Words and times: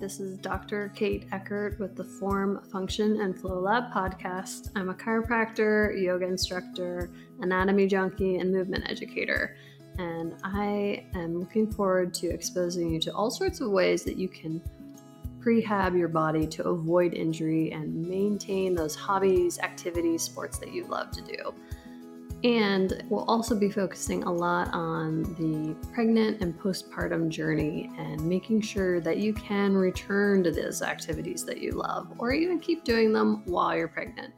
This 0.00 0.18
is 0.18 0.38
Dr. 0.38 0.90
Kate 0.96 1.26
Eckert 1.30 1.78
with 1.78 1.94
the 1.94 2.04
Form, 2.04 2.62
Function, 2.72 3.20
and 3.20 3.38
Flow 3.38 3.60
Lab 3.60 3.92
podcast. 3.92 4.70
I'm 4.74 4.88
a 4.88 4.94
chiropractor, 4.94 6.02
yoga 6.02 6.24
instructor, 6.24 7.10
anatomy 7.40 7.86
junkie, 7.86 8.38
and 8.38 8.50
movement 8.50 8.88
educator. 8.88 9.58
And 9.98 10.36
I 10.42 11.04
am 11.12 11.38
looking 11.38 11.70
forward 11.70 12.14
to 12.14 12.30
exposing 12.30 12.90
you 12.90 12.98
to 13.00 13.14
all 13.14 13.30
sorts 13.30 13.60
of 13.60 13.72
ways 13.72 14.02
that 14.04 14.16
you 14.16 14.30
can 14.30 14.62
prehab 15.38 15.98
your 15.98 16.08
body 16.08 16.46
to 16.46 16.64
avoid 16.64 17.12
injury 17.12 17.70
and 17.72 17.94
maintain 17.94 18.74
those 18.74 18.96
hobbies, 18.96 19.58
activities, 19.58 20.22
sports 20.22 20.56
that 20.60 20.72
you 20.72 20.86
love 20.86 21.10
to 21.10 21.20
do. 21.20 21.54
And 22.42 23.04
we'll 23.10 23.24
also 23.24 23.54
be 23.54 23.70
focusing 23.70 24.22
a 24.24 24.32
lot 24.32 24.72
on 24.72 25.22
the 25.34 25.74
pregnant 25.92 26.40
and 26.40 26.58
postpartum 26.58 27.28
journey 27.28 27.90
and 27.98 28.18
making 28.26 28.62
sure 28.62 28.98
that 29.00 29.18
you 29.18 29.34
can 29.34 29.74
return 29.74 30.42
to 30.44 30.50
those 30.50 30.80
activities 30.80 31.44
that 31.44 31.58
you 31.58 31.72
love 31.72 32.10
or 32.18 32.32
even 32.32 32.58
keep 32.58 32.82
doing 32.82 33.12
them 33.12 33.42
while 33.44 33.76
you're 33.76 33.88
pregnant. 33.88 34.32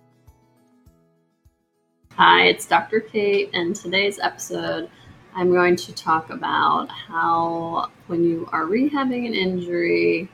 Hi, 2.16 2.46
it's 2.46 2.66
Dr. 2.66 3.00
Kate, 3.00 3.50
and 3.54 3.74
today's 3.74 4.18
episode 4.18 4.90
I'm 5.34 5.50
going 5.50 5.76
to 5.76 5.94
talk 5.94 6.30
about 6.30 6.90
how 6.90 7.90
when 8.08 8.22
you 8.24 8.48
are 8.52 8.64
rehabbing 8.64 9.26
an 9.26 9.32
injury 9.32 10.28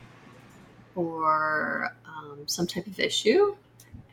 or 0.95 1.95
um, 2.05 2.39
some 2.47 2.67
type 2.67 2.85
of 2.85 2.99
issue, 2.99 3.55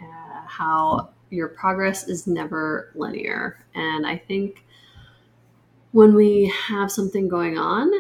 uh, 0.01 0.47
how 0.47 1.09
your 1.31 1.49
progress 1.49 2.09
is 2.09 2.27
never 2.27 2.93
linear. 2.95 3.65
And 3.75 4.07
I 4.07 4.17
think 4.17 4.65
when 5.93 6.15
we 6.15 6.53
have 6.69 6.91
something 6.91 7.29
going 7.29 7.59
on, 7.59 7.91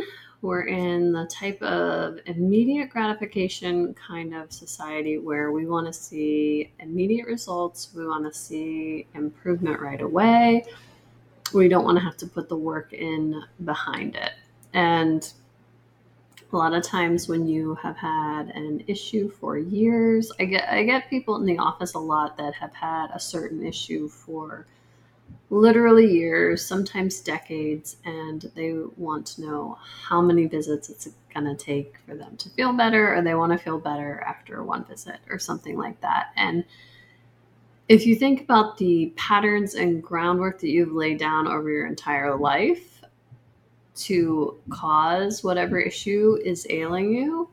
we're 0.43 0.67
in 0.67 1.13
the 1.13 1.27
type 1.27 1.61
of 1.63 2.19
immediate 2.27 2.91
gratification 2.91 3.95
kind 3.95 4.35
of 4.35 4.53
society 4.53 5.19
where 5.19 5.51
we 5.51 5.67
want 5.67 5.87
to 5.87 5.93
see 5.93 6.73
immediate 6.79 7.27
results, 7.27 7.91
we 7.97 8.07
want 8.07 8.31
to 8.31 8.39
see 8.39 9.07
improvement 9.15 9.81
right 9.81 10.03
away. 10.03 10.65
We 11.55 11.69
don't 11.69 11.85
want 11.85 11.99
to 11.99 12.05
have 12.05 12.17
to 12.19 12.27
put 12.27 12.49
the 12.49 12.57
work 12.57 12.93
in 12.93 13.43
behind 13.65 14.15
it. 14.15 14.33
And 14.73 15.33
a 16.53 16.57
lot 16.57 16.73
of 16.73 16.83
times 16.83 17.29
when 17.29 17.47
you 17.47 17.75
have 17.77 17.97
had 17.97 18.49
an 18.51 18.83
issue 18.87 19.29
for 19.29 19.59
years 19.59 20.31
i 20.39 20.45
get 20.45 20.69
i 20.69 20.83
get 20.83 21.11
people 21.11 21.37
in 21.37 21.45
the 21.45 21.59
office 21.59 21.95
a 21.95 21.99
lot 21.99 22.37
that 22.37 22.55
have 22.55 22.75
had 22.75 23.09
a 23.13 23.21
certain 23.21 23.65
issue 23.67 24.09
for 24.09 24.67
literally 25.51 26.11
years 26.11 26.65
sometimes 26.65 27.21
decades 27.21 27.97
and 28.05 28.51
they 28.55 28.75
want 28.97 29.27
to 29.27 29.43
know 29.43 29.79
how 30.09 30.21
many 30.21 30.47
visits 30.47 30.91
it's 30.91 31.09
going 31.33 31.47
to 31.47 31.65
take 31.65 31.97
for 32.07 32.17
them 32.17 32.37
to 32.37 32.49
feel 32.51 32.73
better 32.73 33.15
or 33.15 33.23
they 33.23 33.35
want 33.35 33.53
to 33.53 33.59
feel 33.59 33.79
better 33.79 34.21
after 34.27 34.63
one 34.65 34.85
visit 34.85 35.19
or 35.31 35.39
something 35.39 35.77
like 35.77 36.01
that. 36.01 36.29
And 36.37 36.65
if 37.89 38.07
you 38.07 38.17
think 38.17 38.41
about 38.41 38.79
the 38.79 39.13
patterns 39.17 39.75
and 39.75 40.03
groundwork 40.03 40.61
that 40.61 40.69
you've 40.69 40.93
laid 40.93 41.19
down 41.19 41.47
over 41.47 41.71
your 41.71 41.87
entire 41.87 42.37
life 42.37 42.96
to 43.97 44.59
cause 44.71 45.43
whatever 45.43 45.79
issue 45.79 46.39
is 46.45 46.67
ailing 46.71 47.13
you, 47.13 47.49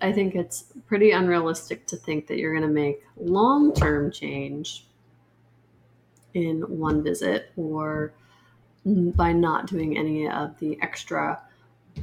I 0.00 0.12
think 0.12 0.34
it's 0.34 0.64
pretty 0.86 1.10
unrealistic 1.10 1.86
to 1.86 1.96
think 1.96 2.26
that 2.28 2.38
you're 2.38 2.52
going 2.52 2.66
to 2.66 2.68
make 2.68 3.02
long 3.16 3.72
term 3.72 4.10
change 4.10 4.86
in 6.34 6.60
one 6.62 7.02
visit 7.02 7.52
or 7.56 8.12
by 8.84 9.32
not 9.32 9.66
doing 9.66 9.98
any 9.98 10.28
of 10.28 10.58
the 10.58 10.78
extra 10.80 11.40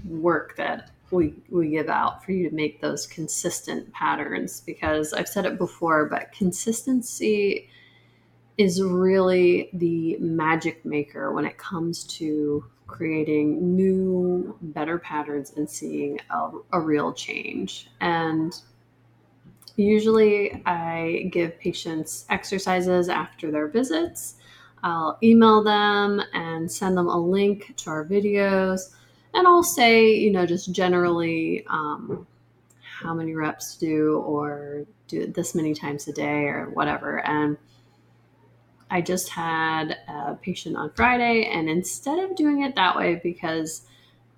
work 0.07 0.55
that 0.57 0.91
we, 1.11 1.33
we 1.49 1.69
give 1.69 1.87
out 1.87 2.23
for 2.23 2.31
you 2.31 2.49
to 2.49 2.55
make 2.55 2.81
those 2.81 3.07
consistent 3.07 3.91
patterns. 3.93 4.61
Because 4.61 5.13
I've 5.13 5.27
said 5.27 5.45
it 5.45 5.57
before, 5.57 6.05
but 6.05 6.31
consistency 6.31 7.69
is 8.57 8.81
really 8.81 9.69
the 9.73 10.17
magic 10.19 10.85
maker 10.85 11.31
when 11.31 11.45
it 11.45 11.57
comes 11.57 12.03
to 12.05 12.65
creating 12.87 13.75
new, 13.75 14.57
better 14.61 14.99
patterns 14.99 15.53
and 15.57 15.69
seeing 15.69 16.19
a, 16.29 16.51
a 16.73 16.79
real 16.79 17.13
change. 17.13 17.89
And 18.01 18.53
usually 19.75 20.61
I 20.65 21.29
give 21.31 21.59
patients 21.59 22.25
exercises 22.29 23.09
after 23.09 23.51
their 23.51 23.67
visits. 23.67 24.35
I'll 24.83 25.17
email 25.23 25.63
them 25.63 26.21
and 26.33 26.71
send 26.71 26.95
them 26.95 27.07
a 27.07 27.19
link 27.19 27.73
to 27.77 27.89
our 27.89 28.05
videos. 28.05 28.93
And 29.33 29.47
I'll 29.47 29.63
say, 29.63 30.13
you 30.13 30.31
know, 30.31 30.45
just 30.45 30.71
generally 30.71 31.65
um, 31.67 32.27
how 32.79 33.13
many 33.13 33.33
reps 33.35 33.75
to 33.75 33.85
do 33.85 34.17
or 34.19 34.85
do 35.07 35.21
it 35.21 35.33
this 35.33 35.55
many 35.55 35.73
times 35.73 36.07
a 36.07 36.13
day 36.13 36.45
or 36.45 36.69
whatever. 36.69 37.25
And 37.25 37.57
I 38.89 39.01
just 39.01 39.29
had 39.29 39.97
a 40.07 40.35
patient 40.35 40.75
on 40.75 40.91
Friday, 40.91 41.49
and 41.51 41.69
instead 41.69 42.19
of 42.19 42.35
doing 42.35 42.63
it 42.63 42.75
that 42.75 42.95
way, 42.95 43.19
because, 43.23 43.81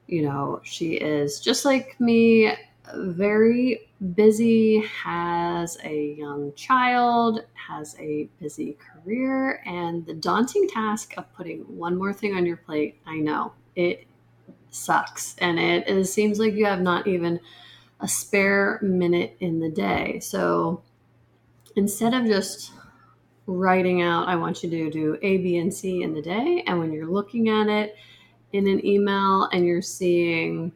you 0.08 0.22
know, 0.22 0.62
she 0.63 0.94
is 0.94 1.40
just 1.40 1.66
like 1.66 2.00
me, 2.00 2.53
very 2.96 3.90
busy, 4.16 4.80
has 4.86 5.78
a 5.84 6.13
young 6.18 6.53
child, 6.56 7.41
has 7.53 7.96
a 8.00 8.30
busy 8.40 8.78
career, 8.80 9.62
and 9.66 10.06
the 10.06 10.13
daunting 10.13 10.68
task 10.69 11.13
of 11.18 11.31
putting 11.34 11.59
one 11.63 11.97
more 11.97 12.13
thing 12.13 12.36
on 12.36 12.46
your 12.46 12.57
plate, 12.57 13.00
I 13.06 13.18
know 13.18 13.52
it 13.75 14.07
sucks. 14.69 15.36
And 15.40 15.59
it, 15.59 15.88
it 15.88 16.06
seems 16.06 16.40
like 16.40 16.53
you 16.53 16.66
have 16.66 16.81
not 16.81 17.07
even 17.07 17.40
a 18.00 18.07
spare 18.07 18.80
minute 18.81 19.36
in 19.40 19.59
the 19.59 19.69
day. 19.69 20.19
So 20.19 20.84
instead 21.75 22.13
of 22.13 22.25
just 22.25 22.72
writing 23.47 24.02
out, 24.02 24.28
I 24.28 24.35
want 24.35 24.62
you 24.62 24.69
to 24.69 24.90
do 24.91 25.18
A, 25.22 25.38
B, 25.38 25.58
and 25.58 25.74
C 25.74 26.03
in 26.03 26.13
the 26.13 26.22
day. 26.22 26.63
And 26.68 26.78
when 26.80 26.91
you're 26.91 27.08
looking 27.08 27.50
at 27.50 27.68
it 27.68 27.96
in 28.52 28.68
an 28.68 28.85
email 28.85 29.46
and 29.52 29.66
you're 29.66 29.81
seeing, 29.81 30.74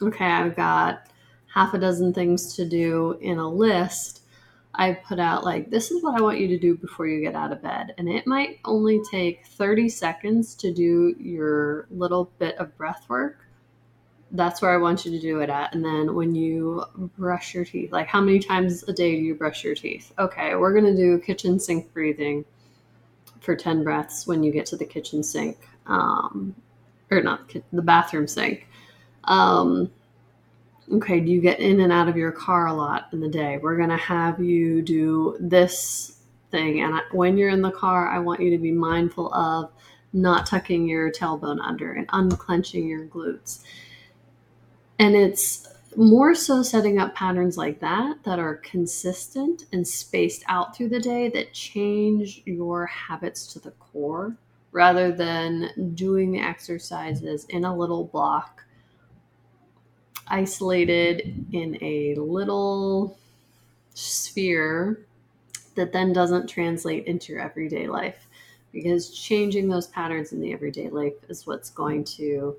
okay, 0.00 0.24
I've 0.24 0.56
got 0.56 1.08
half 1.52 1.74
a 1.74 1.78
dozen 1.78 2.14
things 2.14 2.54
to 2.56 2.66
do 2.66 3.18
in 3.20 3.38
a 3.38 3.48
list, 3.48 4.22
I 4.74 4.94
put 4.94 5.18
out 5.18 5.44
like, 5.44 5.70
this 5.70 5.90
is 5.90 6.02
what 6.02 6.18
I 6.18 6.22
want 6.22 6.38
you 6.38 6.48
to 6.48 6.58
do 6.58 6.76
before 6.76 7.06
you 7.06 7.20
get 7.20 7.34
out 7.34 7.52
of 7.52 7.60
bed. 7.60 7.94
And 7.98 8.08
it 8.08 8.26
might 8.26 8.60
only 8.64 9.02
take 9.10 9.44
30 9.46 9.88
seconds 9.88 10.54
to 10.56 10.72
do 10.72 11.14
your 11.18 11.86
little 11.90 12.32
bit 12.38 12.56
of 12.56 12.76
breath 12.78 13.04
work 13.08 13.44
that's 14.32 14.62
where 14.62 14.72
I 14.72 14.78
want 14.78 15.04
you 15.04 15.10
to 15.12 15.20
do 15.20 15.40
it 15.40 15.50
at. 15.50 15.74
And 15.74 15.84
then 15.84 16.14
when 16.14 16.34
you 16.34 16.84
brush 17.18 17.54
your 17.54 17.64
teeth, 17.64 17.92
like 17.92 18.06
how 18.06 18.20
many 18.20 18.38
times 18.38 18.82
a 18.84 18.92
day 18.92 19.14
do 19.14 19.22
you 19.22 19.34
brush 19.34 19.62
your 19.62 19.74
teeth? 19.74 20.12
Okay, 20.18 20.54
we're 20.54 20.72
going 20.72 20.84
to 20.84 20.96
do 20.96 21.18
kitchen 21.20 21.60
sink 21.60 21.92
breathing 21.92 22.44
for 23.40 23.54
10 23.54 23.84
breaths 23.84 24.26
when 24.26 24.42
you 24.42 24.50
get 24.50 24.66
to 24.66 24.76
the 24.76 24.84
kitchen 24.84 25.22
sink, 25.22 25.58
um, 25.86 26.54
or 27.10 27.22
not 27.22 27.52
the 27.72 27.82
bathroom 27.82 28.26
sink. 28.26 28.68
Um, 29.24 29.90
okay, 30.94 31.20
do 31.20 31.30
you 31.30 31.40
get 31.40 31.60
in 31.60 31.80
and 31.80 31.92
out 31.92 32.08
of 32.08 32.16
your 32.16 32.32
car 32.32 32.68
a 32.68 32.72
lot 32.72 33.08
in 33.12 33.20
the 33.20 33.28
day? 33.28 33.58
We're 33.58 33.76
going 33.76 33.90
to 33.90 33.96
have 33.96 34.40
you 34.40 34.80
do 34.80 35.36
this 35.40 36.20
thing. 36.50 36.80
And 36.80 36.94
I, 36.94 37.00
when 37.12 37.36
you're 37.36 37.50
in 37.50 37.62
the 37.62 37.70
car, 37.70 38.08
I 38.08 38.18
want 38.18 38.40
you 38.40 38.50
to 38.50 38.58
be 38.58 38.72
mindful 38.72 39.32
of 39.34 39.70
not 40.14 40.46
tucking 40.46 40.88
your 40.88 41.10
tailbone 41.10 41.58
under 41.60 41.92
and 41.92 42.08
unclenching 42.12 42.86
your 42.86 43.06
glutes 43.06 43.64
and 45.02 45.16
it's 45.16 45.66
more 45.96 46.32
so 46.32 46.62
setting 46.62 47.00
up 47.00 47.12
patterns 47.12 47.56
like 47.56 47.80
that 47.80 48.22
that 48.22 48.38
are 48.38 48.54
consistent 48.58 49.64
and 49.72 49.86
spaced 49.86 50.44
out 50.46 50.76
through 50.76 50.90
the 50.90 51.00
day 51.00 51.28
that 51.28 51.52
change 51.52 52.40
your 52.44 52.86
habits 52.86 53.52
to 53.52 53.58
the 53.58 53.72
core 53.72 54.36
rather 54.70 55.10
than 55.10 55.92
doing 55.96 56.30
the 56.30 56.38
exercises 56.38 57.46
in 57.46 57.64
a 57.64 57.76
little 57.76 58.04
block 58.04 58.62
isolated 60.28 61.46
in 61.52 61.76
a 61.82 62.14
little 62.14 63.18
sphere 63.94 65.00
that 65.74 65.92
then 65.92 66.12
doesn't 66.12 66.46
translate 66.46 67.06
into 67.06 67.32
your 67.32 67.42
everyday 67.42 67.88
life. 67.88 68.28
Because 68.70 69.10
changing 69.10 69.68
those 69.68 69.88
patterns 69.88 70.30
in 70.30 70.40
the 70.40 70.52
everyday 70.52 70.90
life 70.90 71.14
is 71.28 71.44
what's 71.44 71.70
going 71.70 72.04
to 72.04 72.54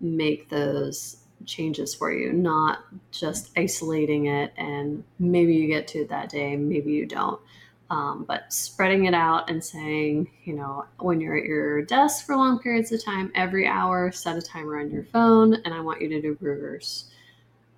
make 0.00 0.48
those 0.48 1.18
changes 1.44 1.94
for 1.94 2.12
you, 2.12 2.32
not 2.32 2.84
just 3.10 3.50
isolating 3.56 4.26
it 4.26 4.52
and 4.56 5.04
maybe 5.18 5.54
you 5.54 5.68
get 5.68 5.88
to 5.88 6.00
it 6.00 6.08
that 6.08 6.28
day, 6.28 6.56
maybe 6.56 6.92
you 6.92 7.06
don't. 7.06 7.40
Um, 7.88 8.24
but 8.26 8.52
spreading 8.52 9.04
it 9.04 9.14
out 9.14 9.48
and 9.48 9.62
saying, 9.64 10.28
you 10.44 10.54
know, 10.54 10.86
when 10.98 11.20
you're 11.20 11.38
at 11.38 11.44
your 11.44 11.82
desk 11.82 12.26
for 12.26 12.34
long 12.36 12.58
periods 12.58 12.90
of 12.90 13.04
time, 13.04 13.30
every 13.34 13.66
hour, 13.66 14.10
set 14.10 14.36
a 14.36 14.42
timer 14.42 14.80
on 14.80 14.90
your 14.90 15.04
phone, 15.04 15.54
and 15.64 15.72
I 15.72 15.80
want 15.80 16.02
you 16.02 16.08
to 16.08 16.20
do 16.20 16.34
Brugger's 16.34 17.10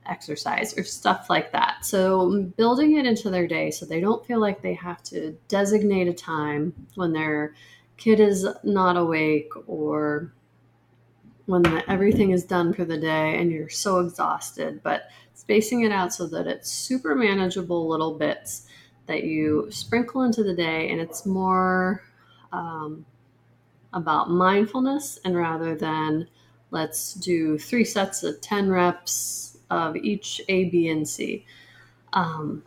exercise 0.07 0.77
or 0.79 0.85
stuff 0.85 1.29
like 1.29 1.53
that. 1.53 1.85
So 1.85 2.43
building 2.57 2.97
it 2.97 3.05
into 3.05 3.29
their 3.29 3.47
day 3.47 3.71
so 3.71 3.85
they 3.85 4.01
don't 4.01 4.25
feel 4.27 4.41
like 4.41 4.63
they 4.63 4.75
have 4.75 5.03
to 5.05 5.37
designate 5.49 6.09
a 6.09 6.15
time 6.15 6.73
when 6.95 7.13
their 7.13 7.55
kid 7.99 8.21
is 8.21 8.47
not 8.63 8.97
awake 8.97 9.51
or 9.67 10.33
when 11.49 11.63
the, 11.63 11.83
everything 11.91 12.31
is 12.31 12.45
done 12.45 12.75
for 12.75 12.85
the 12.85 12.99
day 12.99 13.39
and 13.39 13.51
you're 13.51 13.71
so 13.71 14.01
exhausted, 14.01 14.83
but 14.83 15.09
spacing 15.33 15.81
it 15.83 15.91
out 15.91 16.13
so 16.13 16.27
that 16.27 16.47
it's 16.47 16.71
super 16.71 17.15
manageable 17.15 17.89
little 17.89 18.13
bits 18.13 18.67
that 19.07 19.25
you 19.25 19.67
sprinkle 19.71 20.23
into 20.23 20.45
the 20.45 20.55
day 20.55 20.91
and 20.91 21.01
it's 21.01 21.25
more 21.25 22.03
um, 22.53 23.07
about 23.95 24.29
mindfulness 24.29 25.19
and 25.25 25.35
rather 25.35 25.75
than 25.75 26.29
let's 26.71 27.15
do 27.15 27.57
three 27.57 27.85
sets 27.85 28.23
of 28.23 28.39
10 28.43 28.69
reps 28.69 29.57
of 29.71 29.97
each 29.97 30.43
A, 30.51 30.67
B, 30.67 30.89
and 30.89 31.09
C. 31.09 31.47
Um, 32.13 32.63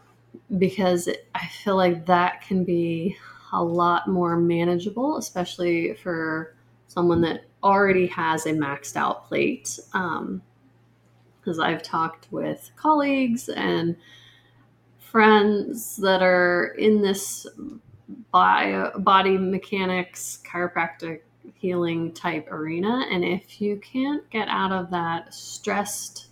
because 0.58 1.08
I 1.36 1.46
feel 1.64 1.76
like 1.76 2.08
that 2.08 2.42
can 2.42 2.64
be 2.64 3.16
a 3.54 3.64
lot 3.64 4.08
more 4.08 4.38
manageable, 4.38 5.18
especially 5.18 5.94
for 5.94 6.56
someone 6.88 7.22
that 7.22 7.46
already 7.64 8.08
has 8.08 8.46
a 8.46 8.52
maxed 8.52 8.96
out 8.96 9.28
plate. 9.28 9.80
Um, 9.94 10.42
because 11.42 11.60
I've 11.60 11.82
talked 11.82 12.28
with 12.32 12.70
colleagues 12.76 13.50
and 13.50 13.96
friends 15.00 15.98
that 15.98 16.22
are 16.22 16.76
in 16.78 17.02
this 17.02 17.48
bio, 18.32 18.98
body 19.00 19.38
mechanics, 19.38 20.42
chiropractic 20.46 21.22
healing 21.56 22.12
type 22.14 22.52
arena. 22.52 23.06
And 23.12 23.24
if 23.26 23.60
you 23.60 23.78
can't 23.78 24.28
get 24.30 24.48
out 24.48 24.72
of 24.72 24.92
that 24.92 25.34
stressed 25.34 26.28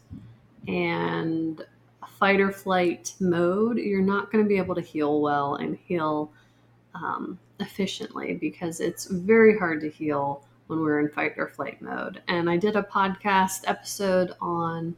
and 0.67 1.65
fight 2.19 2.39
or 2.39 2.51
flight 2.51 3.15
mode, 3.19 3.77
you're 3.77 4.01
not 4.01 4.31
going 4.31 4.43
to 4.43 4.47
be 4.47 4.57
able 4.57 4.75
to 4.75 4.81
heal 4.81 5.21
well 5.21 5.55
and 5.55 5.77
heal 5.85 6.31
um, 6.93 7.39
efficiently 7.59 8.35
because 8.35 8.79
it's 8.79 9.05
very 9.05 9.57
hard 9.57 9.81
to 9.81 9.89
heal 9.89 10.43
when 10.69 10.81
we're 10.81 10.99
in 10.99 11.09
fight 11.09 11.33
or 11.37 11.47
flight 11.47 11.81
mode. 11.81 12.21
And 12.27 12.47
I 12.47 12.55
did 12.55 12.75
a 12.75 12.83
podcast 12.83 13.61
episode 13.65 14.33
on 14.39 14.95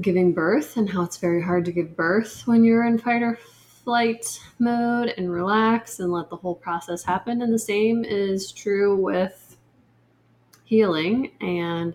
giving 0.00 0.32
birth 0.32 0.78
and 0.78 0.88
how 0.88 1.02
it's 1.02 1.18
very 1.18 1.42
hard 1.42 1.66
to 1.66 1.72
give 1.72 1.94
birth 1.96 2.42
when 2.46 2.64
you're 2.64 2.86
in 2.86 2.96
fight 2.96 3.22
or 3.22 3.38
flight 3.84 4.40
mode 4.58 5.12
and 5.18 5.30
relax 5.30 6.00
and 6.00 6.10
let 6.10 6.30
the 6.30 6.36
whole 6.36 6.54
process 6.54 7.02
happen. 7.02 7.42
And 7.42 7.52
the 7.52 7.58
same 7.58 8.02
is 8.02 8.52
true 8.52 8.96
with 8.96 9.58
healing. 10.64 11.32
And 11.42 11.94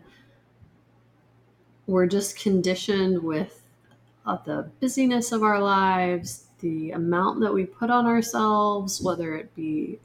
we're 1.88 2.06
just 2.06 2.38
conditioned 2.40 3.24
with 3.24 3.64
uh, 4.28 4.38
the 4.46 4.70
busyness 4.80 5.32
of 5.32 5.42
our 5.42 5.60
lives, 5.60 6.50
the 6.60 6.92
amount 6.92 7.40
that 7.40 7.54
we 7.54 7.66
put 7.66 7.90
on 7.90 8.06
ourselves, 8.06 9.02
whether 9.02 9.36
it 9.36 9.56
be 9.56 10.00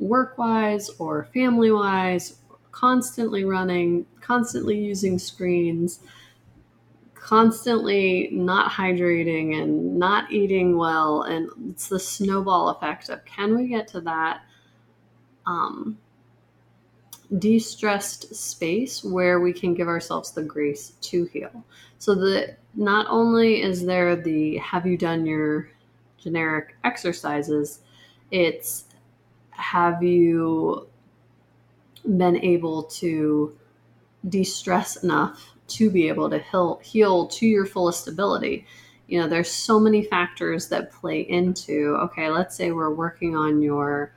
work 0.00 0.38
wise 0.38 0.90
or 0.98 1.24
family 1.32 1.70
wise, 1.70 2.38
constantly 2.72 3.44
running, 3.44 4.06
constantly 4.20 4.78
using 4.78 5.18
screens, 5.18 6.00
constantly 7.14 8.30
not 8.32 8.72
hydrating 8.72 9.60
and 9.60 9.98
not 9.98 10.32
eating 10.32 10.76
well. 10.76 11.22
And 11.22 11.48
it's 11.70 11.88
the 11.88 12.00
snowball 12.00 12.70
effect 12.70 13.08
of 13.10 13.24
can 13.24 13.56
we 13.56 13.68
get 13.68 13.86
to 13.88 14.00
that 14.00 14.42
um, 15.46 15.98
de 17.38 17.58
stressed 17.58 18.34
space 18.34 19.04
where 19.04 19.38
we 19.38 19.52
can 19.52 19.74
give 19.74 19.86
ourselves 19.86 20.32
the 20.32 20.42
grace 20.42 20.94
to 21.02 21.24
heal? 21.26 21.64
So 21.98 22.14
that 22.14 22.56
not 22.74 23.06
only 23.10 23.62
is 23.62 23.84
there 23.84 24.16
the 24.16 24.56
have 24.58 24.86
you 24.86 24.96
done 24.96 25.26
your 25.26 25.68
generic 26.18 26.76
exercises, 26.84 27.80
it's 28.30 28.84
have 29.60 30.02
you 30.02 30.88
been 32.04 32.36
able 32.36 32.84
to 32.84 33.56
de 34.28 34.42
stress 34.42 35.02
enough 35.02 35.54
to 35.68 35.90
be 35.90 36.08
able 36.08 36.28
to 36.30 36.38
heal, 36.38 36.80
heal 36.82 37.26
to 37.28 37.46
your 37.46 37.66
fullest 37.66 38.08
ability? 38.08 38.66
You 39.06 39.20
know, 39.20 39.28
there's 39.28 39.50
so 39.50 39.78
many 39.78 40.04
factors 40.04 40.68
that 40.68 40.92
play 40.92 41.20
into, 41.20 41.96
okay, 42.02 42.30
let's 42.30 42.56
say 42.56 42.70
we're 42.70 42.94
working 42.94 43.36
on 43.36 43.60
your 43.60 44.12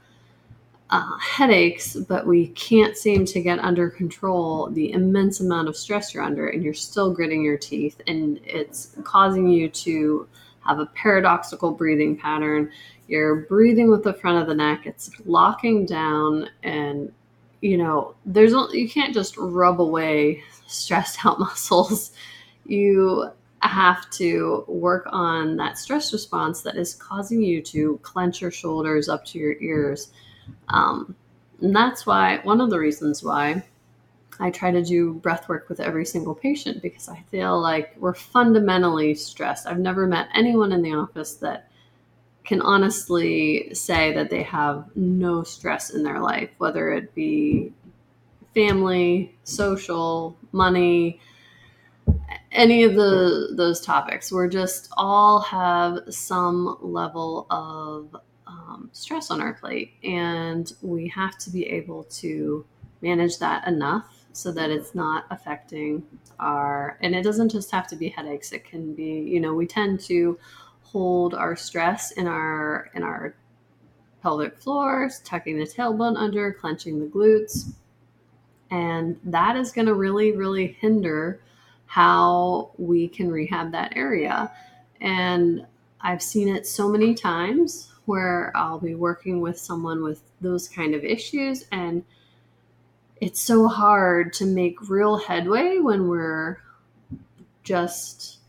uh, 0.89 1.17
headaches, 1.17 1.95
but 1.95 2.27
we 2.27 2.47
can't 2.49 2.95
seem 2.95 3.25
to 3.25 3.41
get 3.41 3.57
under 3.59 3.89
control 3.89 4.69
the 4.69 4.91
immense 4.91 5.39
amount 5.39 5.67
of 5.67 5.75
stress 5.75 6.13
you're 6.13 6.23
under, 6.23 6.47
and 6.49 6.63
you're 6.63 6.73
still 6.73 7.11
gritting 7.11 7.43
your 7.43 7.57
teeth, 7.57 7.99
and 8.05 8.39
it's 8.43 8.95
causing 9.03 9.47
you 9.47 9.67
to 9.69 10.27
have 10.65 10.79
a 10.79 10.85
paradoxical 10.87 11.71
breathing 11.71 12.17
pattern. 12.17 12.71
You're 13.07 13.35
breathing 13.35 13.89
with 13.89 14.03
the 14.03 14.13
front 14.13 14.41
of 14.41 14.47
the 14.47 14.55
neck, 14.55 14.85
it's 14.85 15.11
locking 15.25 15.85
down, 15.85 16.49
and 16.63 17.11
you 17.61 17.77
know, 17.77 18.15
there's 18.25 18.51
you 18.73 18.89
can't 18.89 19.13
just 19.13 19.37
rub 19.37 19.79
away 19.79 20.43
stressed 20.67 21.25
out 21.25 21.39
muscles. 21.39 22.11
You 22.65 23.29
have 23.59 24.09
to 24.11 24.65
work 24.67 25.07
on 25.09 25.55
that 25.55 25.77
stress 25.77 26.11
response 26.11 26.61
that 26.61 26.75
is 26.75 26.95
causing 26.95 27.41
you 27.41 27.61
to 27.61 27.97
clench 28.03 28.41
your 28.41 28.51
shoulders 28.51 29.07
up 29.07 29.23
to 29.25 29.39
your 29.39 29.55
ears 29.61 30.11
um, 30.69 31.15
and 31.61 31.75
that's 31.75 32.05
why, 32.05 32.39
one 32.43 32.61
of 32.61 32.69
the 32.69 32.79
reasons 32.79 33.23
why 33.23 33.63
I 34.39 34.49
try 34.49 34.71
to 34.71 34.83
do 34.83 35.13
breath 35.13 35.47
work 35.47 35.69
with 35.69 35.79
every 35.79 36.05
single 36.05 36.35
patient 36.35 36.81
because 36.81 37.07
I 37.07 37.23
feel 37.29 37.59
like 37.59 37.95
we're 37.99 38.13
fundamentally 38.13 39.13
stressed. 39.13 39.67
I've 39.67 39.79
never 39.79 40.07
met 40.07 40.29
anyone 40.33 40.71
in 40.71 40.81
the 40.81 40.93
office 40.93 41.35
that 41.35 41.69
can 42.43 42.61
honestly 42.61 43.73
say 43.73 44.13
that 44.13 44.29
they 44.29 44.43
have 44.43 44.85
no 44.95 45.43
stress 45.43 45.91
in 45.91 46.03
their 46.03 46.19
life, 46.19 46.49
whether 46.57 46.91
it 46.91 47.13
be 47.15 47.71
family, 48.53 49.35
social, 49.43 50.35
money, 50.51 51.19
any 52.51 52.83
of 52.83 52.95
the 52.95 53.53
those 53.55 53.81
topics. 53.81 54.31
We're 54.31 54.49
just 54.49 54.89
all 54.97 55.39
have 55.41 55.99
some 56.09 56.77
level 56.81 57.47
of 57.49 58.15
um, 58.45 58.89
stress 58.93 59.31
on 59.31 59.41
our 59.41 59.53
plate, 59.53 59.93
and 60.03 60.71
we 60.81 61.07
have 61.09 61.37
to 61.39 61.49
be 61.49 61.65
able 61.67 62.03
to 62.05 62.65
manage 63.01 63.39
that 63.39 63.67
enough 63.67 64.22
so 64.33 64.51
that 64.51 64.69
it's 64.69 64.93
not 64.93 65.25
affecting 65.29 66.03
our. 66.39 66.97
And 67.01 67.15
it 67.15 67.23
doesn't 67.23 67.49
just 67.49 67.71
have 67.71 67.87
to 67.87 67.95
be 67.95 68.09
headaches; 68.09 68.51
it 68.51 68.65
can 68.65 68.93
be, 68.93 69.21
you 69.21 69.39
know, 69.39 69.53
we 69.53 69.65
tend 69.65 69.99
to 70.01 70.37
hold 70.81 71.33
our 71.33 71.55
stress 71.55 72.11
in 72.11 72.27
our 72.27 72.89
in 72.93 73.03
our 73.03 73.35
pelvic 74.21 74.57
floors, 74.57 75.19
tucking 75.25 75.57
the 75.57 75.65
tailbone 75.65 76.17
under, 76.17 76.53
clenching 76.53 76.99
the 76.99 77.05
glutes, 77.05 77.73
and 78.71 79.19
that 79.23 79.55
is 79.55 79.71
going 79.71 79.87
to 79.87 79.93
really, 79.93 80.31
really 80.31 80.67
hinder 80.79 81.41
how 81.85 82.71
we 82.77 83.07
can 83.07 83.31
rehab 83.31 83.71
that 83.71 83.93
area. 83.95 84.51
And 85.01 85.65
I've 86.01 86.23
seen 86.23 86.47
it 86.47 86.65
so 86.65 86.89
many 86.89 87.13
times 87.13 87.91
where 88.05 88.51
I'll 88.55 88.79
be 88.79 88.95
working 88.95 89.41
with 89.41 89.57
someone 89.59 90.03
with 90.03 90.23
those 90.41 90.67
kind 90.67 90.95
of 90.95 91.03
issues. 91.03 91.65
And 91.71 92.03
it's 93.23 93.39
so 93.39 93.69
hard 93.69 94.33
to 94.33 94.45
make 94.45 94.89
real 94.89 95.15
headway 95.15 95.77
when 95.77 96.09
we're 96.09 96.57
just 97.63 98.39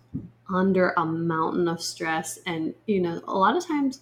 under 0.52 0.92
a 0.96 1.06
mountain 1.06 1.68
of 1.68 1.80
stress. 1.80 2.40
And, 2.44 2.74
you 2.86 3.00
know, 3.00 3.22
a 3.28 3.38
lot 3.38 3.56
of 3.56 3.64
times 3.64 4.00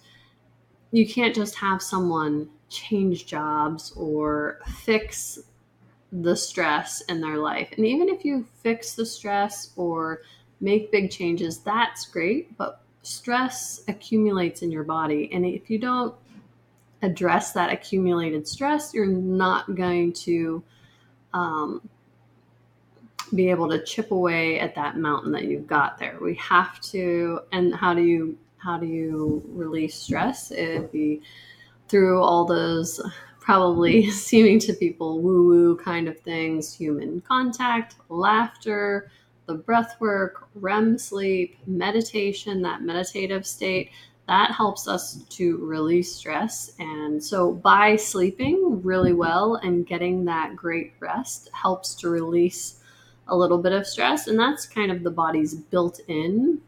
you 0.89 1.07
can't 1.07 1.35
just 1.35 1.53
have 1.53 1.79
someone 1.79 2.49
change 2.69 3.27
jobs 3.27 3.93
or 3.95 4.61
fix 4.81 5.37
the 6.11 6.35
stress 6.35 7.01
in 7.01 7.21
their 7.21 7.37
life. 7.37 7.69
And 7.77 7.85
even 7.85 8.09
if 8.09 8.25
you 8.25 8.43
fix 8.63 8.95
the 8.95 9.05
stress 9.05 9.73
or 9.75 10.23
make 10.59 10.91
big 10.91 11.11
changes, 11.11 11.59
that's 11.59 12.07
great. 12.07 12.57
But 12.57 12.81
stress 13.03 13.83
accumulates 13.87 14.63
in 14.63 14.71
your 14.71 14.85
body. 14.85 15.29
And 15.33 15.45
if 15.45 15.69
you 15.69 15.77
don't 15.77 16.15
address 17.03 17.51
that 17.51 17.71
accumulated 17.71 18.47
stress, 18.47 18.93
you're 18.93 19.05
not 19.05 19.75
going 19.75 20.13
to 20.13 20.63
um, 21.33 21.87
be 23.35 23.49
able 23.49 23.69
to 23.69 23.83
chip 23.83 24.11
away 24.11 24.59
at 24.59 24.73
that 24.75 24.97
mountain 24.97 25.31
that 25.33 25.43
you've 25.43 25.67
got 25.67 25.99
there. 25.99 26.17
We 26.21 26.35
have 26.35 26.79
to, 26.81 27.41
and 27.51 27.75
how 27.75 27.93
do 27.93 28.01
you 28.01 28.37
how 28.57 28.77
do 28.77 28.85
you 28.85 29.43
release 29.49 29.95
stress? 29.95 30.49
It'd 30.49 30.91
be 30.91 31.21
through 31.89 32.21
all 32.21 32.45
those 32.45 33.01
probably 33.41 34.09
seeming 34.09 34.57
to 34.59 34.73
people 34.73 35.21
woo 35.21 35.47
woo 35.47 35.75
kind 35.75 36.07
of 36.07 36.17
things, 36.21 36.73
human 36.73 37.19
contact, 37.21 37.95
laughter, 38.07 39.11
the 39.47 39.55
breath 39.55 39.97
work, 39.99 40.47
REM 40.55 40.97
sleep, 40.97 41.57
meditation, 41.67 42.61
that 42.61 42.81
meditative 42.81 43.45
state, 43.45 43.91
that 44.27 44.51
helps 44.51 44.87
us 44.87 45.23
to 45.29 45.57
release 45.65 46.15
stress. 46.15 46.71
And 46.79 47.23
so, 47.23 47.51
by 47.51 47.95
sleeping 47.95 48.81
really 48.81 49.13
well 49.13 49.55
and 49.55 49.85
getting 49.85 50.25
that 50.25 50.55
great 50.55 50.93
rest, 50.99 51.49
helps 51.53 51.93
to 51.95 52.09
release 52.09 52.79
a 53.27 53.35
little 53.35 53.57
bit 53.57 53.73
of 53.73 53.87
stress. 53.87 54.27
And 54.27 54.39
that's 54.39 54.65
kind 54.65 54.91
of 54.91 55.03
the 55.03 55.11
body's 55.11 55.53
built 55.53 55.99
in 56.07 56.61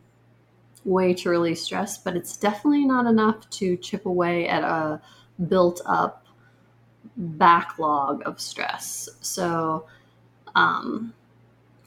way 0.83 1.13
to 1.15 1.29
release 1.29 1.63
stress, 1.63 1.97
but 1.97 2.15
it's 2.15 2.37
definitely 2.37 2.85
not 2.85 3.07
enough 3.07 3.49
to 3.49 3.75
chip 3.77 4.05
away 4.05 4.47
at 4.47 4.63
a 4.63 5.01
built 5.47 5.81
up 5.85 6.25
backlog 7.17 8.21
of 8.25 8.39
stress. 8.39 9.09
So 9.21 9.85
um, 10.55 11.13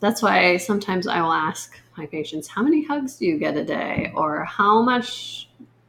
that's 0.01 0.23
why 0.23 0.57
sometimes 0.57 1.07
I 1.07 1.21
will 1.23 1.33
ask 1.33 1.79
my 1.97 2.07
patients, 2.07 2.49
how 2.49 2.63
many 2.63 2.85
hugs 2.85 3.17
do 3.17 3.27
you 3.27 3.39
get 3.39 3.57
a 3.57 3.65
day? 3.65 4.13
Or 4.15 4.45
how 4.45 4.83
much, 4.83 5.48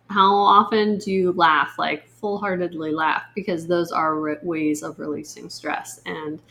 how 0.10 0.34
often 0.36 0.98
do 0.98 1.12
you 1.12 1.32
laugh, 1.34 1.76
like 1.78 2.08
full 2.08 2.40
heartedly 2.40 2.92
laugh? 2.92 3.24
Because 3.36 3.68
those 3.68 3.92
are 3.92 4.20
re- 4.20 4.38
ways 4.42 4.82
of 4.82 5.00
releasing 5.00 5.50
stress. 5.50 6.02
And 6.06 6.42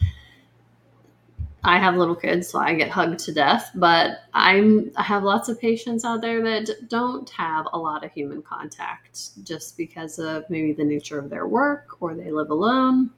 I 1.65 1.79
have 1.79 1.97
little 1.97 2.15
kids, 2.15 2.49
so 2.49 2.61
I 2.61 2.75
get 2.75 2.89
hugged 2.89 3.19
to 3.21 3.33
death. 3.35 3.71
But 3.75 4.19
I'm 4.33 4.93
I 4.97 5.03
have 5.03 5.25
lots 5.25 5.49
of 5.49 5.61
patients 5.61 6.05
out 6.05 6.21
there 6.21 6.41
that 6.43 6.89
don't 6.89 7.29
have 7.31 7.67
a 7.73 7.79
lot 7.79 8.05
of 8.05 8.13
human 8.13 8.43
contact, 8.43 9.45
just 9.45 9.77
because 9.77 10.21
of 10.21 10.49
maybe 10.49 10.73
the 10.73 10.85
nature 10.85 11.19
of 11.19 11.29
their 11.29 11.49
work, 11.49 12.01
or 12.01 12.15
they 12.15 12.31
live 12.31 12.51
alone, 12.51 13.11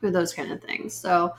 or 0.00 0.12
those 0.12 0.32
kind 0.32 0.52
of 0.52 0.62
things. 0.62 0.94
So, 0.94 1.34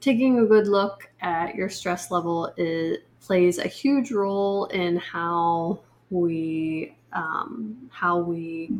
taking 0.00 0.40
a 0.40 0.44
good 0.44 0.68
look 0.68 1.10
at 1.22 1.54
your 1.54 1.70
stress 1.70 2.10
level 2.10 2.52
is, 2.58 2.98
plays 3.20 3.56
a 3.56 3.68
huge 3.68 4.12
role 4.12 4.66
in 4.66 4.96
how 4.98 5.80
we 6.10 6.94
um, 7.12 7.90
how 7.92 8.18
we 8.18 8.70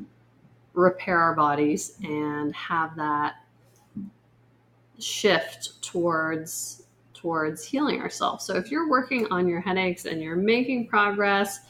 repair 0.75 1.19
our 1.19 1.35
bodies 1.35 1.99
and 2.03 2.55
have 2.55 2.97
that 2.97 3.35
shift 4.99 5.83
towards 5.83 6.83
towards 7.15 7.65
healing 7.65 8.01
ourselves. 8.01 8.45
So 8.45 8.57
if 8.57 8.71
you're 8.71 8.89
working 8.89 9.29
on 9.31 9.47
your 9.47 9.61
headaches 9.61 10.07
and 10.07 10.21
you're 10.21 10.35
making 10.35 10.89
progress, 10.89 11.61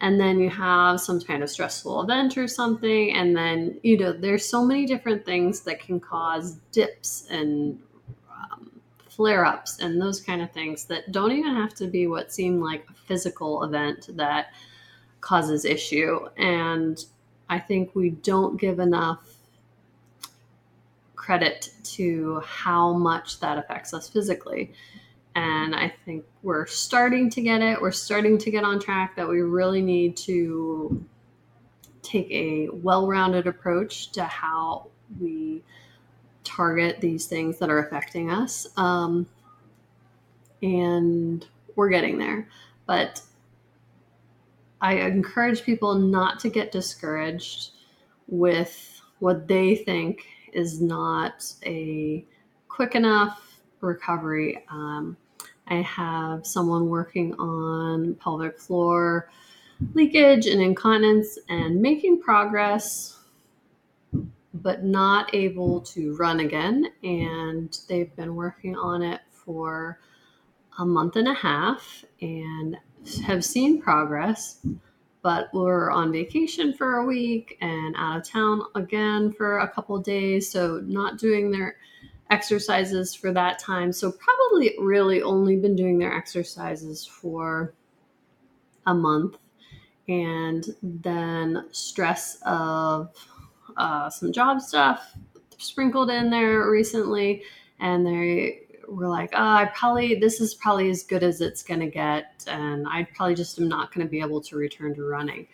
and 0.00 0.20
then 0.20 0.38
you 0.38 0.48
have 0.50 1.00
some 1.00 1.20
kind 1.20 1.42
of 1.42 1.50
stressful 1.50 2.02
event 2.02 2.36
or 2.38 2.46
something, 2.46 3.12
and 3.12 3.34
then, 3.34 3.80
you 3.82 3.98
know, 3.98 4.12
there's 4.12 4.48
so 4.48 4.64
many 4.64 4.86
different 4.86 5.24
things 5.24 5.60
that 5.60 5.80
can 5.80 5.98
cause 5.98 6.56
dips 6.70 7.26
and 7.30 7.80
um, 8.30 8.70
flare 9.08 9.44
ups 9.44 9.80
and 9.80 10.00
those 10.00 10.20
kind 10.20 10.40
of 10.42 10.52
things 10.52 10.84
that 10.84 11.10
don't 11.10 11.32
even 11.32 11.54
have 11.54 11.74
to 11.74 11.86
be 11.86 12.06
what 12.06 12.32
seem 12.32 12.60
like 12.60 12.86
a 12.88 12.94
physical 12.94 13.64
event 13.64 14.08
that 14.16 14.52
causes 15.26 15.64
issue. 15.64 16.20
And 16.36 17.04
I 17.48 17.58
think 17.58 17.96
we 17.96 18.10
don't 18.10 18.60
give 18.60 18.78
enough 18.78 19.34
credit 21.16 21.70
to 21.82 22.40
how 22.46 22.92
much 22.92 23.40
that 23.40 23.58
affects 23.58 23.92
us 23.92 24.08
physically. 24.08 24.72
And 25.34 25.74
I 25.74 25.92
think 26.04 26.24
we're 26.44 26.66
starting 26.66 27.28
to 27.30 27.42
get 27.42 27.60
it. 27.60 27.82
We're 27.82 27.90
starting 27.90 28.38
to 28.38 28.50
get 28.52 28.62
on 28.62 28.78
track 28.78 29.16
that 29.16 29.28
we 29.28 29.40
really 29.40 29.82
need 29.82 30.16
to 30.18 31.04
take 32.02 32.30
a 32.30 32.68
well 32.68 33.08
rounded 33.08 33.48
approach 33.48 34.12
to 34.12 34.22
how 34.24 34.86
we 35.20 35.64
target 36.44 37.00
these 37.00 37.26
things 37.26 37.58
that 37.58 37.68
are 37.68 37.80
affecting 37.80 38.30
us. 38.30 38.68
Um, 38.76 39.26
and 40.62 41.44
we're 41.74 41.90
getting 41.90 42.16
there. 42.16 42.48
But 42.86 43.20
I 44.86 44.98
encourage 44.98 45.64
people 45.64 45.96
not 45.96 46.38
to 46.40 46.48
get 46.48 46.70
discouraged 46.70 47.70
with 48.28 49.02
what 49.18 49.48
they 49.48 49.74
think 49.74 50.24
is 50.52 50.80
not 50.80 51.44
a 51.64 52.24
quick 52.68 52.94
enough 52.94 53.58
recovery. 53.80 54.64
Um, 54.70 55.16
I 55.66 55.82
have 55.82 56.46
someone 56.46 56.88
working 56.88 57.34
on 57.34 58.14
pelvic 58.14 58.60
floor 58.60 59.28
leakage 59.92 60.46
and 60.46 60.62
incontinence 60.62 61.36
and 61.48 61.82
making 61.82 62.20
progress, 62.20 63.18
but 64.54 64.84
not 64.84 65.34
able 65.34 65.80
to 65.80 66.14
run 66.14 66.38
again. 66.38 66.92
And 67.02 67.76
they've 67.88 68.14
been 68.14 68.36
working 68.36 68.76
on 68.76 69.02
it 69.02 69.20
for 69.32 69.98
a 70.78 70.86
month 70.86 71.16
and 71.16 71.26
a 71.26 71.34
half 71.34 72.04
and 72.20 72.76
have 73.26 73.44
seen 73.44 73.80
progress 73.80 74.60
but 75.26 75.52
we're 75.52 75.90
on 75.90 76.12
vacation 76.12 76.72
for 76.72 76.98
a 76.98 77.04
week 77.04 77.58
and 77.60 77.96
out 77.98 78.16
of 78.16 78.22
town 78.22 78.62
again 78.76 79.32
for 79.32 79.58
a 79.58 79.68
couple 79.68 79.98
days. 79.98 80.48
So, 80.48 80.80
not 80.86 81.18
doing 81.18 81.50
their 81.50 81.78
exercises 82.30 83.12
for 83.12 83.32
that 83.32 83.58
time. 83.58 83.92
So, 83.92 84.12
probably 84.12 84.76
really 84.78 85.22
only 85.22 85.56
been 85.56 85.74
doing 85.74 85.98
their 85.98 86.14
exercises 86.14 87.04
for 87.04 87.74
a 88.86 88.94
month. 88.94 89.36
And 90.06 90.64
then 90.80 91.66
stress 91.72 92.38
of 92.46 93.12
uh, 93.76 94.08
some 94.08 94.30
job 94.30 94.60
stuff 94.60 95.12
sprinkled 95.58 96.08
in 96.08 96.30
there 96.30 96.70
recently. 96.70 97.42
And 97.80 98.06
they 98.06 98.60
were 98.88 99.08
like, 99.08 99.30
oh, 99.34 99.38
I 99.38 99.70
probably, 99.74 100.14
this 100.14 100.40
is 100.40 100.54
probably 100.54 100.90
as 100.90 101.02
good 101.02 101.22
as 101.22 101.40
it's 101.40 101.62
going 101.62 101.80
to 101.80 101.86
get. 101.86 102.44
And 102.46 102.86
I 102.88 103.04
probably 103.14 103.34
just 103.34 103.58
am 103.58 103.68
not 103.68 103.92
going 103.94 104.06
to 104.06 104.10
be 104.10 104.20
able 104.20 104.40
to 104.42 104.56
return 104.56 104.94
to 104.94 105.04
running. 105.04 105.46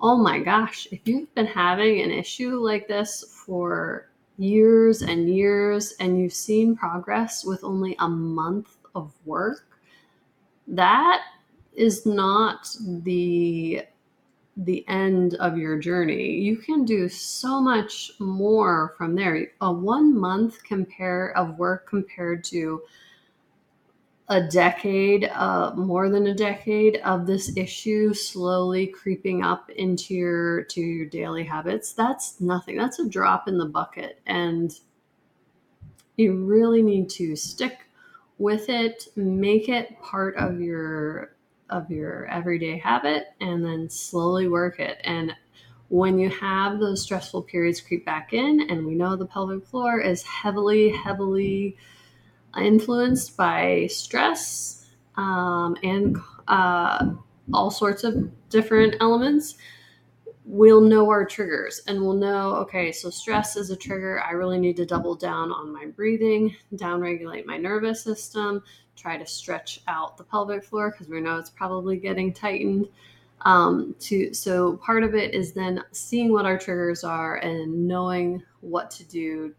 Oh 0.00 0.16
my 0.16 0.38
gosh, 0.38 0.86
if 0.92 1.00
you've 1.06 1.34
been 1.34 1.46
having 1.46 2.00
an 2.00 2.10
issue 2.10 2.58
like 2.58 2.86
this 2.86 3.42
for 3.44 4.10
years 4.38 5.02
and 5.02 5.28
years 5.28 5.94
and 5.98 6.18
you've 6.18 6.32
seen 6.32 6.76
progress 6.76 7.44
with 7.44 7.64
only 7.64 7.96
a 7.98 8.08
month 8.08 8.76
of 8.94 9.12
work, 9.24 9.66
that 10.68 11.22
is 11.74 12.06
not 12.06 12.68
the 13.02 13.82
the 14.58 14.86
end 14.88 15.34
of 15.34 15.56
your 15.56 15.78
journey. 15.78 16.32
You 16.32 16.56
can 16.56 16.84
do 16.84 17.08
so 17.08 17.60
much 17.60 18.10
more 18.18 18.94
from 18.98 19.14
there. 19.14 19.46
A 19.60 19.72
one 19.72 20.18
month 20.18 20.62
compare 20.64 21.36
of 21.36 21.58
work 21.58 21.88
compared 21.88 22.42
to 22.44 22.82
a 24.28 24.42
decade, 24.42 25.24
uh, 25.32 25.72
more 25.74 26.10
than 26.10 26.26
a 26.26 26.34
decade 26.34 26.96
of 26.98 27.26
this 27.26 27.56
issue 27.56 28.12
slowly 28.12 28.86
creeping 28.86 29.42
up 29.42 29.70
into 29.70 30.14
your 30.14 30.64
to 30.64 30.80
your 30.80 31.06
daily 31.06 31.44
habits. 31.44 31.92
That's 31.92 32.40
nothing. 32.40 32.76
That's 32.76 32.98
a 32.98 33.08
drop 33.08 33.48
in 33.48 33.56
the 33.56 33.64
bucket, 33.64 34.20
and 34.26 34.78
you 36.16 36.44
really 36.44 36.82
need 36.82 37.08
to 37.10 37.36
stick 37.36 37.78
with 38.36 38.68
it. 38.68 39.08
Make 39.16 39.68
it 39.68 39.98
part 40.02 40.36
of 40.36 40.60
your 40.60 41.36
of 41.70 41.90
your 41.90 42.26
everyday 42.26 42.78
habit 42.78 43.28
and 43.40 43.64
then 43.64 43.88
slowly 43.88 44.48
work 44.48 44.80
it. 44.80 45.00
And 45.04 45.34
when 45.88 46.18
you 46.18 46.28
have 46.30 46.78
those 46.78 47.02
stressful 47.02 47.42
periods 47.42 47.80
creep 47.80 48.04
back 48.04 48.32
in, 48.32 48.70
and 48.70 48.86
we 48.86 48.94
know 48.94 49.16
the 49.16 49.26
pelvic 49.26 49.66
floor 49.66 50.00
is 50.00 50.22
heavily, 50.22 50.90
heavily 50.90 51.76
influenced 52.56 53.36
by 53.36 53.86
stress 53.90 54.86
um, 55.16 55.76
and 55.82 56.18
uh, 56.46 57.10
all 57.52 57.70
sorts 57.70 58.04
of 58.04 58.30
different 58.50 58.96
elements, 59.00 59.56
we'll 60.50 60.80
know 60.80 61.10
our 61.10 61.26
triggers 61.26 61.82
and 61.86 62.00
we'll 62.00 62.14
know 62.14 62.54
okay, 62.54 62.90
so 62.90 63.10
stress 63.10 63.54
is 63.54 63.68
a 63.68 63.76
trigger. 63.76 64.22
I 64.26 64.30
really 64.30 64.58
need 64.58 64.76
to 64.76 64.86
double 64.86 65.14
down 65.14 65.52
on 65.52 65.70
my 65.70 65.84
breathing, 65.84 66.56
down 66.76 67.02
regulate 67.02 67.46
my 67.46 67.58
nervous 67.58 68.02
system, 68.02 68.62
try 68.96 69.18
to 69.18 69.26
stretch 69.26 69.82
out 69.88 70.16
the 70.16 70.24
pelvic 70.24 70.64
floor 70.64 70.90
because 70.90 71.08
we 71.08 71.20
know 71.20 71.36
it's 71.36 71.50
probably 71.50 71.98
getting 71.98 72.32
tightened. 72.32 72.88
Um, 73.42 73.94
to 74.00 74.32
so 74.32 74.78
part 74.78 75.04
of 75.04 75.14
it 75.14 75.34
is 75.34 75.52
then 75.52 75.84
seeing 75.92 76.32
what 76.32 76.46
our 76.46 76.58
triggers 76.58 77.04
are 77.04 77.36
and 77.36 77.86
knowing 77.86 78.42
what 78.62 78.90
to 78.92 79.04
do 79.04 79.54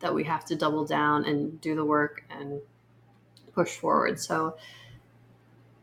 that 0.00 0.12
we 0.12 0.24
have 0.24 0.46
to 0.46 0.56
double 0.56 0.86
down 0.86 1.26
and 1.26 1.60
do 1.60 1.76
the 1.76 1.84
work 1.84 2.24
and 2.30 2.60
push 3.52 3.76
forward. 3.76 4.18
So 4.18 4.56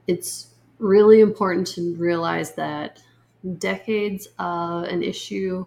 it's 0.07 0.55
really 0.79 1.21
important 1.21 1.67
to 1.67 1.93
realize 1.95 2.55
that 2.55 3.01
decades 3.55 4.27
of 4.39 4.83
an 4.83 5.03
issue 5.03 5.65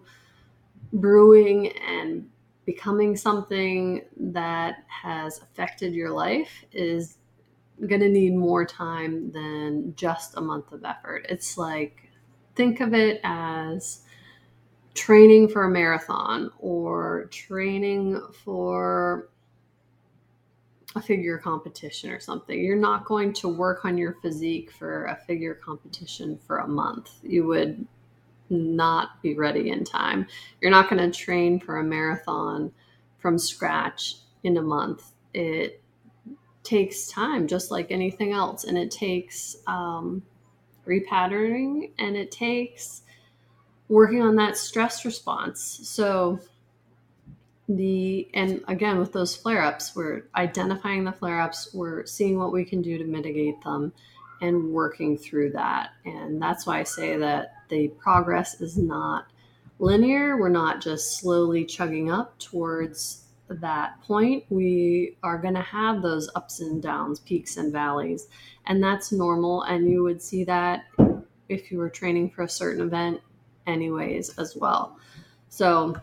brewing 0.93 1.69
and 1.87 2.29
becoming 2.65 3.15
something 3.15 4.03
that 4.17 4.83
has 4.87 5.41
affected 5.41 5.93
your 5.93 6.11
life 6.11 6.65
is 6.71 7.17
going 7.87 8.01
to 8.01 8.09
need 8.09 8.35
more 8.35 8.65
time 8.65 9.31
than 9.31 9.93
just 9.95 10.37
a 10.37 10.41
month 10.41 10.71
of 10.71 10.83
effort. 10.85 11.25
It's 11.29 11.57
like, 11.57 12.09
think 12.55 12.79
of 12.79 12.93
it 12.93 13.19
as 13.23 14.01
training 14.93 15.47
for 15.49 15.63
a 15.63 15.69
marathon 15.69 16.51
or 16.59 17.25
training 17.31 18.21
for 18.43 19.29
a 20.95 21.01
figure 21.01 21.37
competition 21.37 22.11
or 22.11 22.19
something. 22.19 22.59
You're 22.59 22.75
not 22.75 23.05
going 23.05 23.33
to 23.33 23.47
work 23.47 23.85
on 23.85 23.97
your 23.97 24.13
physique 24.21 24.71
for 24.71 25.05
a 25.05 25.15
figure 25.15 25.55
competition 25.55 26.37
for 26.45 26.59
a 26.59 26.67
month. 26.67 27.11
You 27.23 27.47
would 27.47 27.87
not 28.49 29.21
be 29.21 29.35
ready 29.35 29.69
in 29.69 29.83
time. 29.85 30.27
You're 30.59 30.71
not 30.71 30.89
going 30.89 31.09
to 31.09 31.17
train 31.17 31.59
for 31.59 31.79
a 31.79 31.83
marathon 31.83 32.71
from 33.19 33.37
scratch 33.37 34.17
in 34.43 34.57
a 34.57 34.61
month. 34.61 35.11
It 35.33 35.81
takes 36.63 37.07
time, 37.07 37.47
just 37.47 37.71
like 37.71 37.91
anything 37.91 38.33
else, 38.33 38.65
and 38.65 38.77
it 38.77 38.91
takes 38.91 39.57
um, 39.67 40.21
repatterning 40.85 41.91
and 41.99 42.17
it 42.17 42.31
takes 42.31 43.03
working 43.87 44.21
on 44.21 44.35
that 44.35 44.57
stress 44.57 45.05
response. 45.05 45.79
So 45.83 46.39
the 47.75 48.29
and 48.33 48.61
again 48.67 48.99
with 48.99 49.13
those 49.13 49.35
flare-ups 49.35 49.95
we're 49.95 50.23
identifying 50.35 51.03
the 51.03 51.11
flare-ups 51.11 51.73
we're 51.73 52.05
seeing 52.05 52.37
what 52.37 52.51
we 52.51 52.65
can 52.65 52.81
do 52.81 52.97
to 52.97 53.03
mitigate 53.03 53.61
them 53.63 53.93
and 54.41 54.71
working 54.71 55.17
through 55.17 55.51
that. 55.51 55.91
And 56.03 56.41
that's 56.41 56.65
why 56.65 56.79
i 56.79 56.83
say 56.83 57.15
that 57.17 57.53
the 57.69 57.89
progress 57.89 58.59
is 58.59 58.77
not 58.77 59.27
linear. 59.79 60.37
We're 60.37 60.49
not 60.49 60.81
just 60.81 61.19
slowly 61.19 61.63
chugging 61.63 62.11
up 62.11 62.37
towards 62.39 63.25
that 63.47 64.01
point. 64.01 64.45
We 64.49 65.17
are 65.23 65.37
going 65.37 65.53
to 65.53 65.61
have 65.61 66.01
those 66.01 66.29
ups 66.35 66.59
and 66.59 66.81
downs 66.81 67.19
peaks 67.19 67.57
and 67.57 67.71
valleys 67.71 68.27
and 68.65 68.83
that's 68.83 69.11
normal. 69.11 69.63
And 69.63 69.89
you 69.89 70.03
would 70.03 70.21
see 70.21 70.43
that 70.45 70.85
if 71.49 71.71
you 71.71 71.77
were 71.77 71.89
training 71.89 72.31
for 72.31 72.43
a 72.43 72.49
certain 72.49 72.81
event 72.81 73.21
anyways 73.67 74.37
as 74.37 74.55
well. 74.55 74.97
So 75.49 75.95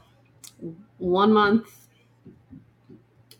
one 0.98 1.32
month 1.32 1.88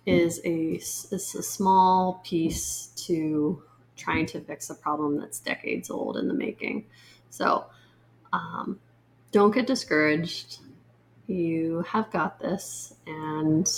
is 0.07 0.41
a, 0.45 0.75
is 0.75 1.13
a 1.13 1.43
small 1.43 2.23
piece 2.25 2.93
to 2.97 3.63
trying 3.97 4.25
to 4.27 4.41
fix 4.41 4.71
a 4.71 4.75
problem 4.75 5.19
that's 5.19 5.41
decades 5.41 5.91
old 5.91 6.17
in 6.17 6.29
the 6.29 6.35
making. 6.35 6.87
So 7.31 7.67
um, 8.33 8.79
don't 9.33 9.51
get 9.55 9.67
discouraged. 9.67 10.61
You 11.27 11.85
have 11.87 12.11
got 12.11 12.41
this, 12.41 12.95
and 13.07 13.71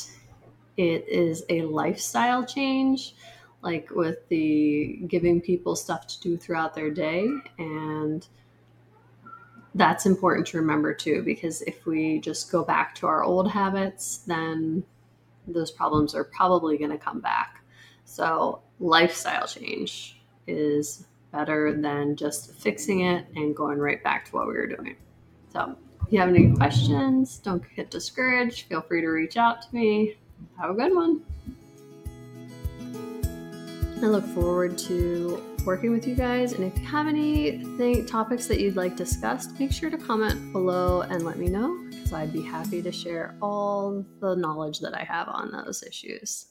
it 0.77 1.09
is 1.09 1.43
a 1.49 1.63
lifestyle 1.63 2.45
change, 2.45 3.15
like 3.63 3.91
with 3.91 4.29
the 4.29 5.01
giving 5.09 5.41
people 5.41 5.75
stuff 5.75 6.07
to 6.07 6.21
do 6.21 6.37
throughout 6.37 6.75
their 6.75 6.91
day 6.91 7.29
and 7.59 8.27
that's 9.75 10.07
important 10.07 10.47
to 10.49 10.59
remember 10.59 10.93
too, 10.93 11.23
because 11.23 11.63
if 11.63 11.87
we 11.87 12.21
just 12.21 12.51
go 12.51 12.65
back 12.65 12.95
to 12.97 13.07
our 13.07 13.23
old 13.23 13.51
habits, 13.51 14.19
then 14.27 14.83
those 15.47 15.71
problems 15.71 16.15
are 16.15 16.25
probably 16.25 16.77
going 16.77 16.91
to 16.91 16.99
come 16.99 17.21
back. 17.21 17.63
So, 18.05 18.63
lifestyle 18.81 19.47
change 19.47 20.21
is 20.47 21.07
better 21.33 21.73
than 21.81 22.17
just 22.17 22.53
fixing 22.55 23.03
it 23.03 23.27
and 23.37 23.55
going 23.55 23.79
right 23.79 24.03
back 24.03 24.25
to 24.27 24.33
what 24.33 24.49
we 24.49 24.55
were 24.55 24.67
doing. 24.67 24.97
So, 25.53 25.77
if 26.07 26.13
you 26.13 26.19
have 26.19 26.29
any 26.29 26.53
questions, 26.57 27.39
don't 27.39 27.63
get 27.77 27.91
discouraged. 27.91 28.67
Feel 28.67 28.81
free 28.81 29.01
to 29.01 29.09
reach 29.09 29.37
out 29.37 29.63
to 29.63 29.75
me. 29.75 30.17
Have 30.59 30.71
a 30.71 30.75
good 30.75 30.95
one. 30.95 31.23
I 34.03 34.07
look 34.07 34.25
forward 34.25 34.79
to 34.79 35.50
working 35.65 35.93
with 35.93 36.07
you 36.07 36.15
guys. 36.15 36.53
And 36.53 36.65
if 36.65 36.79
you 36.79 36.87
have 36.87 37.07
any 37.07 38.05
topics 38.05 38.47
that 38.47 38.61
you'd 38.61 38.77
like 38.77 38.97
discussed, 38.97 39.59
make 39.59 39.73
sure 39.73 39.91
to 39.91 39.99
comment 39.99 40.53
below 40.53 41.03
and 41.03 41.25
let 41.25 41.39
me 41.39 41.49
know 41.49 41.79
because 41.91 42.13
I'd 42.13 42.33
be 42.33 42.43
happy 42.43 42.83
to 42.83 42.93
share 42.93 43.37
all 43.41 44.05
the 44.21 44.35
knowledge 44.37 44.81
that 44.81 44.95
I 44.95 45.05
have 45.05 45.29
on 45.29 45.51
those 45.51 45.83
issues. 45.83 46.50